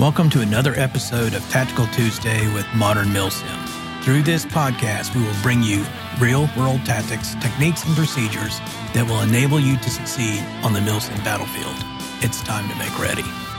[0.00, 4.02] Welcome to another episode of Tactical Tuesday with Modern Milsim.
[4.02, 5.84] Through this podcast, we will bring you
[6.18, 8.60] real world tactics, techniques, and procedures
[8.94, 11.76] that will enable you to succeed on the Milsim battlefield.
[12.22, 13.49] It's time to make ready.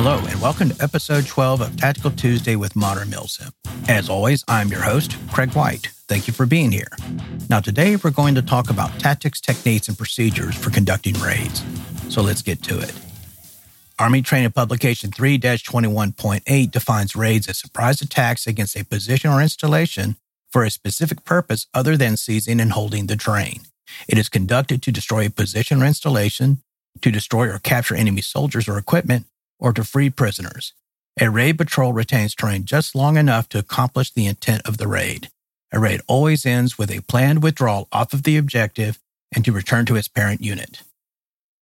[0.00, 3.50] Hello, and welcome to episode 12 of Tactical Tuesday with Modern Milsim.
[3.88, 5.88] As always, I'm your host, Craig White.
[6.06, 6.86] Thank you for being here.
[7.50, 11.64] Now, today we're going to talk about tactics, techniques, and procedures for conducting raids.
[12.10, 12.92] So let's get to it.
[13.98, 20.14] Army Training Publication 3 21.8 defines raids as surprise attacks against a position or installation
[20.52, 23.62] for a specific purpose other than seizing and holding the terrain.
[24.06, 26.62] It is conducted to destroy a position or installation,
[27.02, 29.26] to destroy or capture enemy soldiers or equipment,
[29.58, 30.72] or to free prisoners.
[31.20, 35.30] A raid patrol retains terrain just long enough to accomplish the intent of the raid.
[35.72, 38.98] A raid always ends with a planned withdrawal off of the objective
[39.34, 40.82] and to return to its parent unit.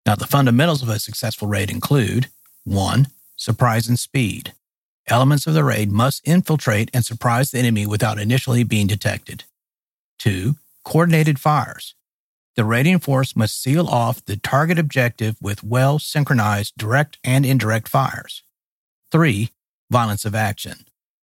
[0.05, 2.27] Now, the fundamentals of a successful raid include
[2.65, 3.07] 1.
[3.35, 4.53] Surprise and speed.
[5.07, 9.43] Elements of the raid must infiltrate and surprise the enemy without initially being detected.
[10.19, 10.55] 2.
[10.83, 11.95] Coordinated fires.
[12.55, 17.89] The raiding force must seal off the target objective with well synchronized direct and indirect
[17.89, 18.43] fires.
[19.11, 19.49] 3.
[19.91, 20.85] Violence of action.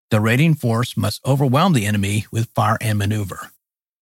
[0.09, 3.52] The raiding force must overwhelm the enemy with fire and maneuver.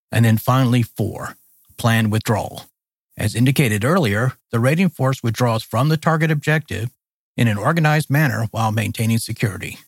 [0.10, 1.36] And then finally, 4.
[1.78, 2.64] Planned withdrawal.
[3.18, 6.92] As indicated earlier, the raiding force withdraws from the target objective
[7.36, 9.80] in an organized manner while maintaining security.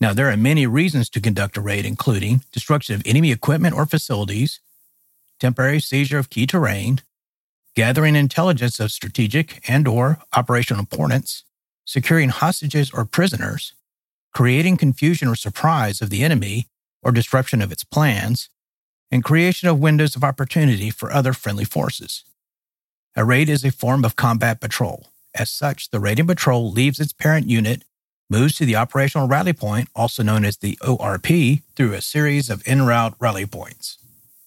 [0.00, 3.86] Now, there are many reasons to conduct a raid, including destruction of enemy equipment or
[3.86, 4.60] facilities,
[5.38, 7.00] temporary seizure of key terrain,
[7.74, 11.44] gathering intelligence of strategic and or operational importance,
[11.84, 13.74] securing hostages or prisoners,
[14.32, 16.68] creating confusion or surprise of the enemy
[17.02, 18.48] or disruption of its plans,
[19.10, 22.24] and creation of windows of opportunity for other friendly forces.
[23.14, 25.06] A raid is a form of combat patrol.
[25.34, 27.84] As such, the raiding patrol leaves its parent unit,
[28.28, 32.62] moves to the operational rally point, also known as the ORP, through a series of
[32.66, 33.98] en route rally points.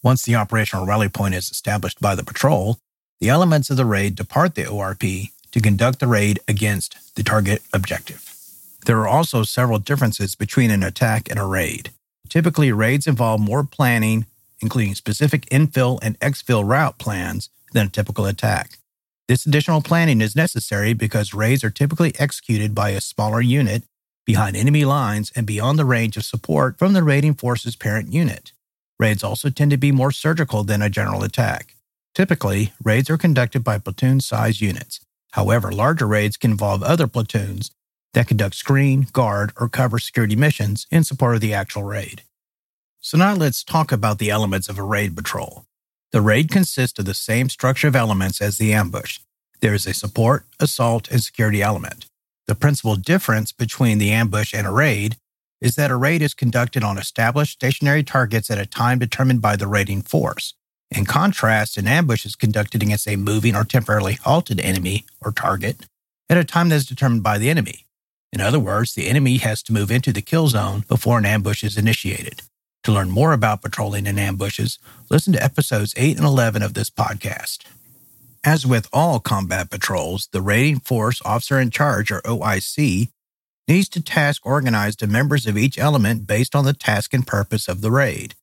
[0.01, 2.77] Once the operational rally point is established by the patrol,
[3.19, 7.61] the elements of the raid depart the ORP to conduct the raid against the target
[7.73, 8.33] objective.
[8.85, 11.89] There are also several differences between an attack and a raid.
[12.29, 14.25] Typically, raids involve more planning,
[14.61, 18.77] including specific infill and exfil route plans, than a typical attack.
[19.27, 23.83] This additional planning is necessary because raids are typically executed by a smaller unit
[24.25, 28.53] behind enemy lines and beyond the range of support from the raiding force's parent unit.
[28.99, 31.75] Raids also tend to be more surgical than a general attack.
[32.13, 34.99] Typically, raids are conducted by platoon size units.
[35.31, 37.71] However, larger raids can involve other platoons
[38.13, 42.23] that conduct screen, guard, or cover security missions in support of the actual raid.
[42.99, 45.65] So now let's talk about the elements of a raid patrol.
[46.11, 49.19] The raid consists of the same structure of elements as the ambush.
[49.61, 52.07] There is a support, assault, and security element.
[52.47, 55.17] The principal difference between the ambush and a raid
[55.61, 59.55] is that a raid is conducted on established stationary targets at a time determined by
[59.55, 60.53] the raiding force.
[60.91, 65.85] In contrast, an ambush is conducted against a moving or temporarily halted enemy or target
[66.29, 67.85] at a time that is determined by the enemy.
[68.31, 71.63] In other words, the enemy has to move into the kill zone before an ambush
[71.63, 72.41] is initiated.
[72.83, 76.89] To learn more about patrolling and ambushes, listen to episodes 8 and 11 of this
[76.89, 77.65] podcast.
[78.43, 83.09] As with all combat patrols, the raiding force officer in charge, or OIC,
[83.69, 87.67] needs to task organize the members of each element based on the task and purpose
[87.67, 88.33] of the raid.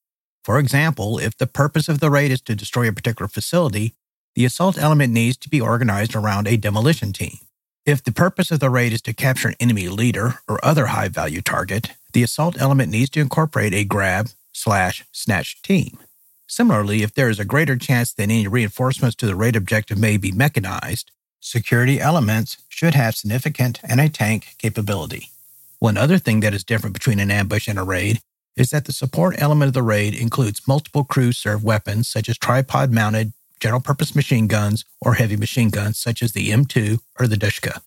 [0.45, 3.95] For example, if the purpose of the raid is to destroy a particular facility,
[4.37, 7.39] the assault element needs to be organized around a demolition team.
[7.85, 11.09] If the purpose of the raid is to capture an enemy leader or other high
[11.09, 15.99] value target, the assault element needs to incorporate a grab slash snatch team.
[16.47, 20.17] Similarly, if there is a greater chance that any reinforcements to the raid objective may
[20.17, 21.11] be mechanized,
[21.47, 25.31] security elements should have significant anti-tank capability.
[25.79, 28.21] One other thing that is different between an ambush and a raid
[28.57, 32.37] is that the support element of the raid includes multiple crew served weapons such as
[32.37, 37.29] tripod mounted general purpose machine guns or heavy machine guns such as the M2 or
[37.29, 37.81] the Dushka.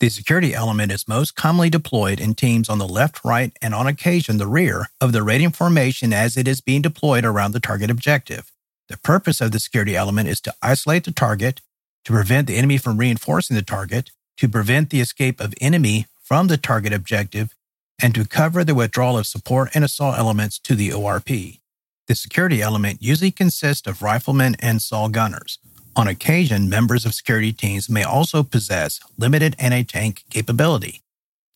[0.00, 3.86] The security element is most commonly deployed in teams on the left, right, and on
[3.86, 7.90] occasion the rear of the raiding formation as it is being deployed around the target
[7.90, 8.52] objective.
[8.88, 11.62] The purpose of the security element is to isolate the target
[12.04, 16.48] to prevent the enemy from reinforcing the target, to prevent the escape of enemy from
[16.48, 17.54] the target objective,
[18.02, 21.60] and to cover the withdrawal of support and assault elements to the ORP.
[22.06, 25.58] The security element usually consists of riflemen and saw gunners.
[25.96, 31.02] On occasion, members of security teams may also possess limited anti tank capability.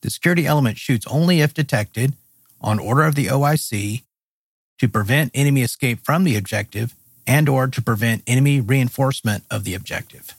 [0.02, 2.14] The security element shoots only if detected,
[2.60, 4.02] on order of the OIC,
[4.78, 6.94] to prevent enemy escape from the objective
[7.28, 10.34] and or to prevent enemy reinforcement of the objective.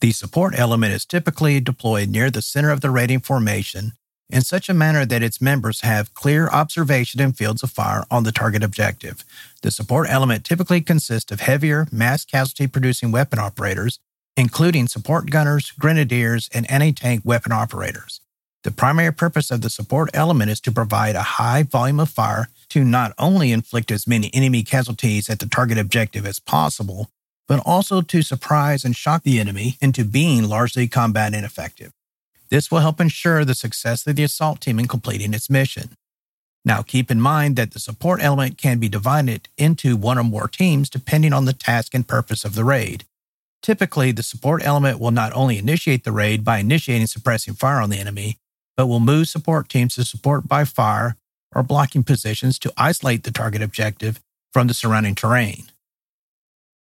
[0.00, 3.92] The support element is typically deployed near the center of the raiding formation
[4.30, 8.24] in such a manner that its members have clear observation and fields of fire on
[8.24, 9.24] the target objective.
[9.62, 13.98] The support element typically consists of heavier, mass casualty producing weapon operators,
[14.36, 18.20] including support gunners, grenadiers, and anti tank weapon operators.
[18.62, 22.48] The primary purpose of the support element is to provide a high volume of fire
[22.68, 27.08] to not only inflict as many enemy casualties at the target objective as possible,
[27.48, 31.92] but also to surprise and shock the enemy into being largely combat ineffective.
[32.50, 35.96] This will help ensure the success of the assault team in completing its mission.
[36.62, 40.48] Now, keep in mind that the support element can be divided into one or more
[40.48, 43.04] teams depending on the task and purpose of the raid.
[43.62, 47.88] Typically, the support element will not only initiate the raid by initiating suppressing fire on
[47.88, 48.36] the enemy,
[48.80, 51.14] but will move support teams to support by fire
[51.54, 54.22] or blocking positions to isolate the target objective
[54.54, 55.64] from the surrounding terrain.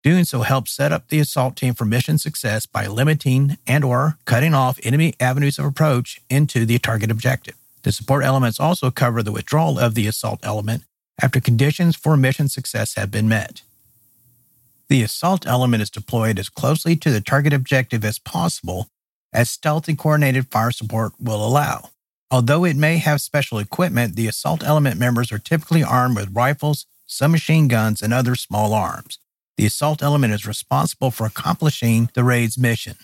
[0.04, 4.18] Doing so helps set up the assault team for mission success by limiting and or
[4.26, 7.56] cutting off enemy avenues of approach into the target objective.
[7.84, 10.84] The support elements also cover the withdrawal of the assault element
[11.22, 13.62] after conditions for mission success have been met.
[14.90, 18.90] The assault element is deployed as closely to the target objective as possible
[19.36, 21.90] as stealthy coordinated fire support will allow.
[22.32, 26.88] Although it may have special equipment, the assault element members are typically armed with rifles,
[27.06, 29.20] submachine guns, and other small arms.
[29.58, 32.96] The assault element is responsible for accomplishing the raid's mission.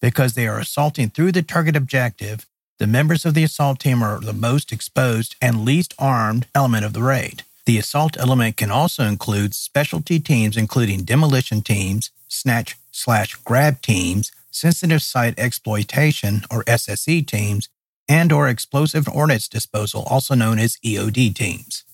[0.00, 2.46] Because they are assaulting through the target objective,
[2.78, 6.92] the members of the assault team are the most exposed and least armed element of
[6.92, 7.42] the raid.
[7.66, 14.32] The assault element can also include specialty teams, including demolition teams, snatch slash grab teams,
[14.50, 17.68] sensitive site exploitation or SSE teams,
[18.08, 21.84] and or explosive ordnance disposal, also known as EOD teams.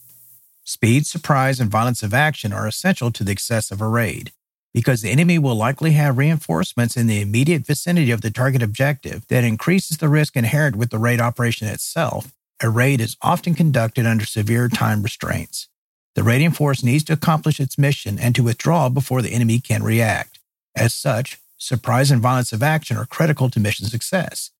[0.64, 4.32] Speed, surprise, and violence of action are essential to the success of a raid.
[4.74, 9.26] Because the enemy will likely have reinforcements in the immediate vicinity of the target objective
[9.28, 12.32] that increases the risk inherent with the raid operation itself,
[12.62, 15.68] a raid is often conducted under severe time restraints.
[16.14, 19.82] The raiding force needs to accomplish its mission and to withdraw before the enemy can
[19.82, 20.38] react.
[20.74, 24.50] As such, surprise and violence of action are critical to mission success.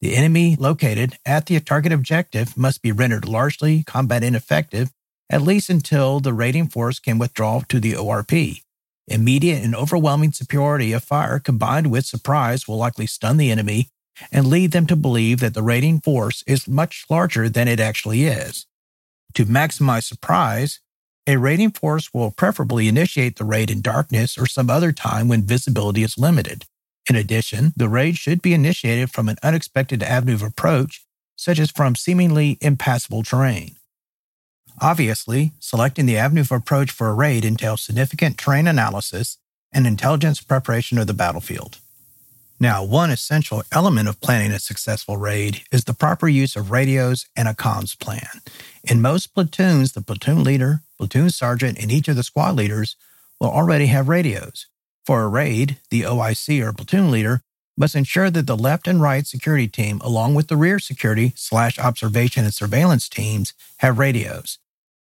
[0.00, 4.90] The enemy located at the target objective must be rendered largely combat ineffective
[5.30, 8.62] at least until the raiding force can withdraw to the ORP.
[9.08, 13.88] Immediate and overwhelming superiority of fire combined with surprise will likely stun the enemy
[14.30, 18.24] and lead them to believe that the raiding force is much larger than it actually
[18.24, 18.66] is.
[19.34, 20.80] To maximize surprise,
[21.26, 25.42] a raiding force will preferably initiate the raid in darkness or some other time when
[25.42, 26.66] visibility is limited.
[27.08, 31.04] In addition, the raid should be initiated from an unexpected avenue of approach,
[31.36, 33.76] such as from seemingly impassable terrain.
[34.80, 39.38] Obviously, selecting the avenue of approach for a raid entails significant terrain analysis
[39.72, 41.78] and intelligence preparation of the battlefield.
[42.60, 47.26] Now, one essential element of planning a successful raid is the proper use of radios
[47.36, 48.28] and a comms plan.
[48.84, 52.96] In most platoons, the platoon leader, platoon sergeant, and each of the squad leaders
[53.40, 54.66] will already have radios.
[55.04, 57.42] For a raid, the OIC or platoon leader
[57.76, 61.78] must ensure that the left and right security team, along with the rear security slash
[61.78, 64.58] observation and surveillance teams, have radios.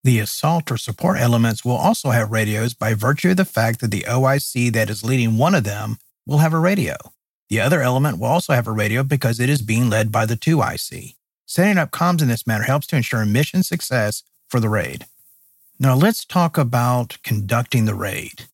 [0.02, 3.90] The assault or support elements will also have radios by virtue of the fact that
[3.90, 6.96] the OIC that is leading one of them will have a radio.
[7.48, 10.36] The other element will also have a radio because it is being led by the
[10.36, 11.14] 2IC.
[11.46, 15.06] Setting up comms in this manner helps to ensure mission success for the raid.
[15.78, 18.46] Now let's talk about conducting the raid.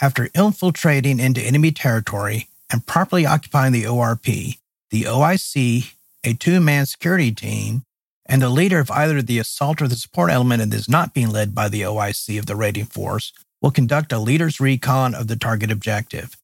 [0.00, 4.58] After infiltrating into enemy territory and properly occupying the ORP,
[4.90, 5.92] the OIC,
[6.24, 7.82] a two man security team,
[8.24, 11.30] and the leader of either the assault or the support element and is not being
[11.30, 15.36] led by the OIC of the raiding force will conduct a leader's recon of the
[15.36, 16.36] target objective.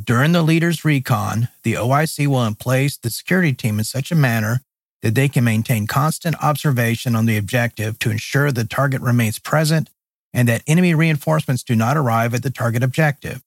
[0.00, 4.62] During the leader's recon, the OIC will emplace the security team in such a manner
[5.02, 9.90] that they can maintain constant observation on the objective to ensure the target remains present
[10.32, 13.42] and that enemy reinforcements do not arrive at the target objective.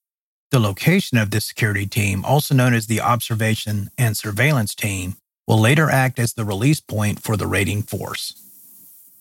[0.50, 5.16] The location of this security team, also known as the observation and surveillance team,
[5.46, 8.34] will later act as the release point for the raiding force.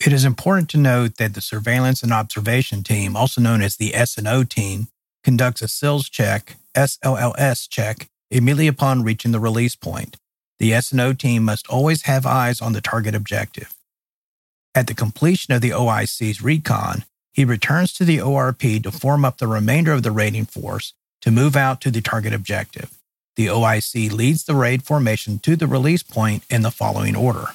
[0.03, 3.93] It is important to note that the surveillance and observation team, also known as the
[3.93, 4.88] S&O team,
[5.24, 10.17] conducts a SILS check, SLLS check, immediately upon reaching the release point.
[10.60, 13.74] The S&O team must always have eyes on the target objective.
[14.75, 19.38] At the completion of the OIC's recon, he returns to the ORP to form up
[19.38, 22.98] the remainder of the raiding force to move out to the target objective.
[23.36, 27.48] The OIC leads the raid formation to the release point in the following order.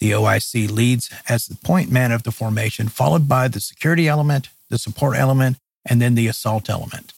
[0.00, 4.48] The OIC leads as the point man of the formation, followed by the security element,
[4.70, 7.12] the support element, and then the assault element.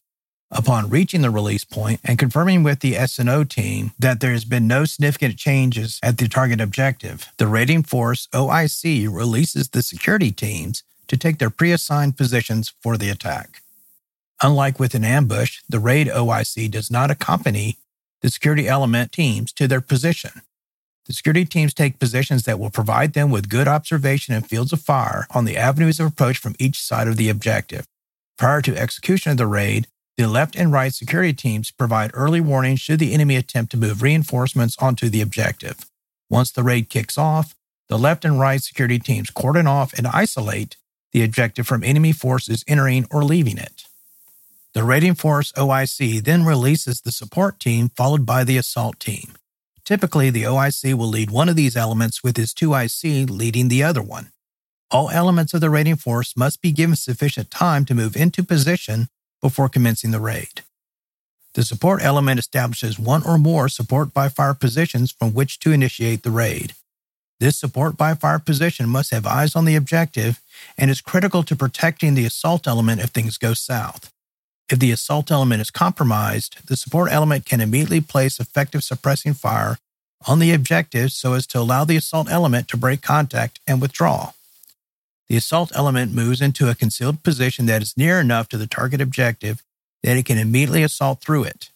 [0.52, 4.66] Upon reaching the release point and confirming with the S&O team that there has been
[4.66, 10.82] no significant changes at the target objective, the raiding force OIC releases the security teams
[11.06, 13.62] to take their pre-assigned positions for the attack.
[14.42, 17.76] Unlike with an ambush, the raid OIC does not accompany
[18.20, 20.42] the security element teams to their position.
[21.06, 24.80] The security teams take positions that will provide them with good observation and fields of
[24.80, 27.86] fire on the avenues of approach from each side of the objective.
[28.36, 29.86] Prior to execution of the raid,
[30.20, 34.02] the left and right security teams provide early warning should the enemy attempt to move
[34.02, 35.86] reinforcements onto the objective.
[36.28, 37.54] Once the raid kicks off,
[37.88, 40.76] the left and right security teams cordon off and isolate
[41.12, 43.84] the objective from enemy forces entering or leaving it.
[44.74, 49.32] The raiding force OIC then releases the support team followed by the assault team.
[49.86, 54.02] Typically, the OIC will lead one of these elements with his 2IC leading the other
[54.02, 54.32] one.
[54.90, 59.08] All elements of the raiding force must be given sufficient time to move into position
[59.40, 60.62] before commencing the raid.
[61.54, 66.22] The support element establishes one or more support by fire positions from which to initiate
[66.22, 66.74] the raid.
[67.40, 70.40] This support by fire position must have eyes on the objective
[70.76, 74.12] and is critical to protecting the assault element if things go south.
[74.70, 79.78] If the assault element is compromised, the support element can immediately place effective suppressing fire
[80.28, 84.32] on the objective so as to allow the assault element to break contact and withdraw.
[85.30, 89.00] The assault element moves into a concealed position that is near enough to the target
[89.00, 89.62] objective
[90.02, 91.70] that it can immediately assault through it.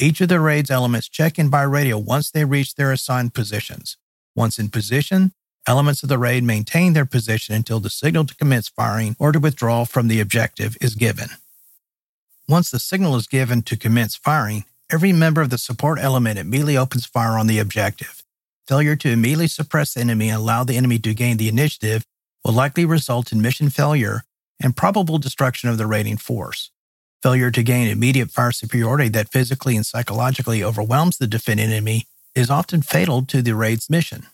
[0.00, 3.96] Each of the raid's elements check in by radio once they reach their assigned positions.
[4.34, 5.30] Once in position,
[5.64, 9.38] elements of the raid maintain their position until the signal to commence firing or to
[9.38, 11.28] withdraw from the objective is given.
[12.48, 16.76] Once the signal is given to commence firing, every member of the support element immediately
[16.76, 18.24] opens fire on the objective.
[18.66, 22.04] Failure to immediately suppress the enemy and allow the enemy to gain the initiative
[22.44, 24.22] will likely result in mission failure
[24.60, 26.70] and probable destruction of the raiding force.
[27.22, 32.50] Failure to gain immediate fire superiority that physically and psychologically overwhelms the defending enemy is
[32.50, 34.26] often fatal to the raid's mission.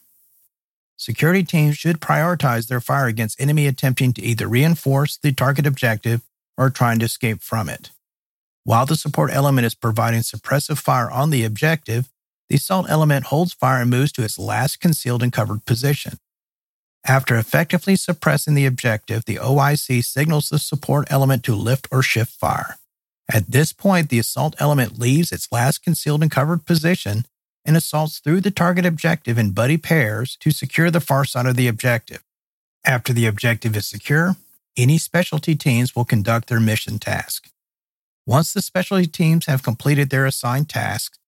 [0.96, 6.23] Security teams should prioritize their fire against enemy attempting to either reinforce the target objective
[6.56, 7.90] or trying to escape from it.
[8.64, 12.08] While the support element is providing suppressive fire on the objective,
[12.49, 16.18] the assault element holds fire and moves to its last concealed and covered position.
[17.06, 22.32] After effectively suppressing the objective, the OIC signals the support element to lift or shift
[22.32, 22.76] fire.
[23.30, 27.26] At this point, the assault element leaves its last concealed and covered position
[27.64, 31.56] and assaults through the target objective in buddy pairs to secure the far side of
[31.56, 32.23] the objective.
[32.84, 34.37] After the objective is secure,
[34.76, 37.50] any specialty teams will conduct their mission task.
[38.26, 41.18] Once the specialty teams have completed their assigned tasks,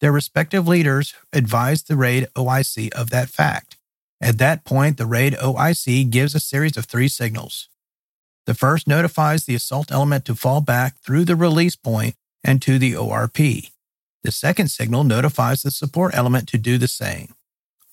[0.00, 3.76] their respective leaders advise the RAID OIC of that fact.
[4.22, 7.68] At that point, the RAID OIC gives a series of three signals.
[8.46, 12.14] The first notifies the assault element to fall back through the release point
[12.44, 13.72] and to the ORP.
[14.22, 17.34] The second signal notifies the support element to do the same.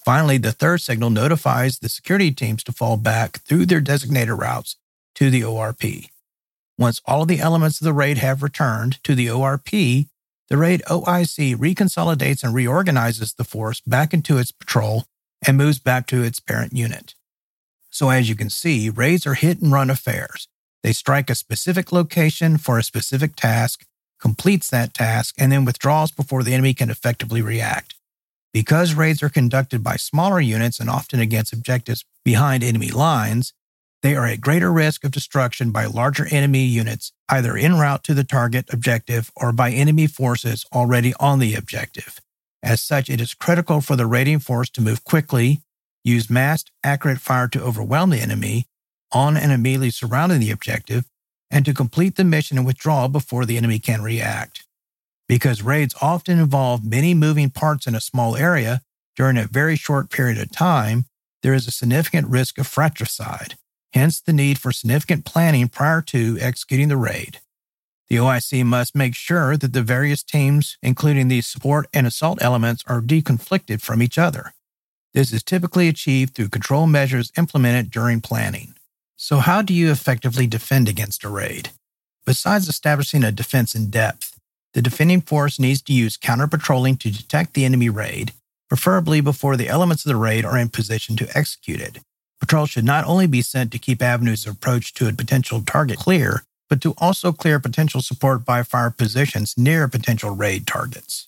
[0.06, 4.76] Finally, the third signal notifies the security teams to fall back through their designated routes
[5.16, 6.10] to the ORP.
[6.78, 10.08] Once all of the elements of the raid have returned to the ORP,
[10.48, 15.06] the raid OIC reconsolidates and reorganizes the force back into its patrol
[15.46, 17.16] and moves back to its parent unit.
[17.90, 20.48] So, as you can see, raids are hit and run affairs.
[20.84, 23.86] They strike a specific location for a specific task,
[24.20, 27.96] completes that task, and then withdraws before the enemy can effectively react.
[28.54, 33.54] Because raids are conducted by smaller units and often against objectives behind enemy lines,
[34.02, 38.14] they are at greater risk of destruction by larger enemy units, either en route to
[38.14, 42.22] the target objective or by enemy forces already on the objective.
[42.62, 45.62] As such, it is critical for the raiding force to move quickly,
[46.04, 48.68] use massed, accurate fire to overwhelm the enemy
[49.12, 51.06] on and immediately surrounding the objective,
[51.50, 54.66] and to complete the mission and withdraw before the enemy can react.
[55.28, 58.82] Because raids often involve many moving parts in a small area
[59.16, 61.06] during a very short period of time,
[61.42, 63.56] there is a significant risk of fratricide,
[63.94, 67.40] hence the need for significant planning prior to executing the raid.
[68.10, 72.84] The OIC must make sure that the various teams, including the support and assault elements,
[72.88, 74.54] are deconflicted from each other.
[75.14, 78.74] This is typically achieved through control measures implemented during planning.
[79.16, 81.70] So, how do you effectively defend against a raid?
[82.26, 84.40] Besides establishing a defense in depth,
[84.74, 88.34] the defending force needs to use counter patrolling to detect the enemy raid,
[88.70, 92.00] preferably before the elements of the raid are in position to execute it.
[92.40, 95.98] Patrols should not only be sent to keep avenues of approach to a potential target
[95.98, 101.28] clear, but to also clear potential support by fire positions near potential raid targets.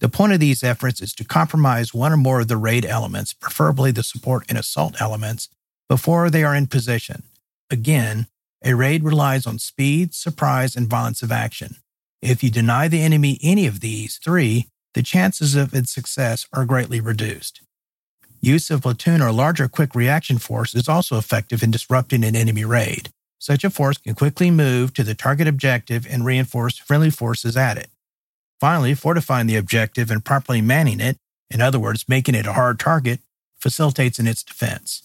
[0.00, 3.32] The point of these efforts is to compromise one or more of the raid elements,
[3.32, 5.48] preferably the support and assault elements,
[5.88, 7.24] before they are in position.
[7.70, 8.26] Again,
[8.64, 11.76] a raid relies on speed, surprise, and violence of action.
[12.22, 16.64] If you deny the enemy any of these three, the chances of its success are
[16.64, 17.60] greatly reduced.
[18.40, 22.64] Use of platoon or larger quick reaction force is also effective in disrupting an enemy
[22.64, 23.10] raid.
[23.38, 27.78] Such a force can quickly move to the target objective and reinforce friendly forces at
[27.78, 27.88] it.
[28.60, 31.16] Finally, fortifying the objective and properly manning it,
[31.50, 33.20] in other words, making it a hard target,
[33.56, 35.02] facilitates in its defense.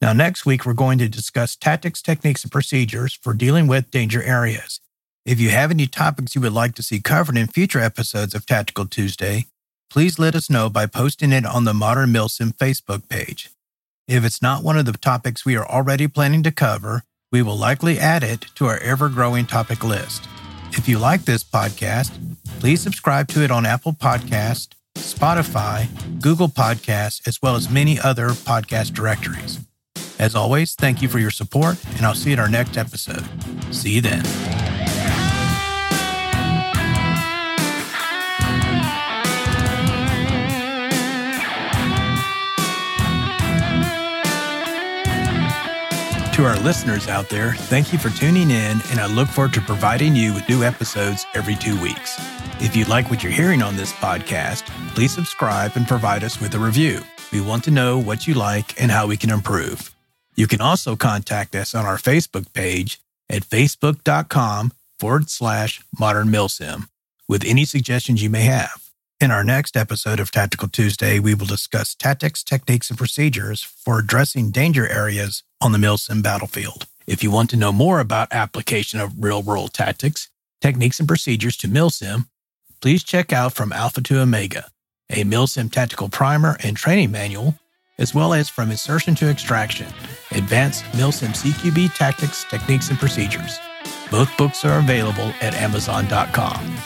[0.00, 4.22] Now, next week, we're going to discuss tactics, techniques, and procedures for dealing with danger
[4.22, 4.80] areas.
[5.24, 8.44] If you have any topics you would like to see covered in future episodes of
[8.44, 9.46] Tactical Tuesday,
[9.88, 13.50] please let us know by posting it on the Modern Milsim Facebook page.
[14.06, 17.56] If it's not one of the topics we are already planning to cover, we will
[17.56, 20.28] likely add it to our ever growing topic list.
[20.72, 22.12] If you like this podcast,
[22.60, 25.88] please subscribe to it on Apple Podcast, Spotify,
[26.20, 29.60] Google Podcasts, as well as many other podcast directories.
[30.18, 33.24] As always, thank you for your support, and I'll see you in our next episode.
[33.70, 34.75] See you then.
[46.36, 49.62] To our listeners out there, thank you for tuning in, and I look forward to
[49.62, 52.20] providing you with new episodes every two weeks.
[52.60, 56.54] If you like what you're hearing on this podcast, please subscribe and provide us with
[56.54, 57.00] a review.
[57.32, 59.94] We want to know what you like and how we can improve.
[60.34, 63.00] You can also contact us on our Facebook page
[63.30, 66.90] at facebook.com forward slash modern milsim
[67.26, 68.90] with any suggestions you may have.
[69.22, 73.98] In our next episode of Tactical Tuesday, we will discuss tactics, techniques, and procedures for
[73.98, 76.86] addressing danger areas on the milsim battlefield.
[77.06, 80.28] If you want to know more about application of real world tactics,
[80.60, 82.28] techniques, and procedures to milsim,
[82.80, 84.66] please check out From Alpha to Omega,
[85.10, 87.54] a milsim tactical primer and training manual
[87.98, 89.86] as well as from insertion to extraction,
[90.32, 93.58] Advanced MILSIM CQB Tactics, Techniques, and Procedures.
[94.10, 96.76] Both books are available at Amazon.com.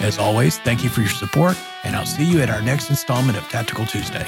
[0.00, 3.38] As always, thank you for your support, and I'll see you at our next installment
[3.38, 4.26] of Tactical Tuesday.